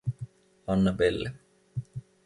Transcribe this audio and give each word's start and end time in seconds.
Annabelle. 0.73 1.31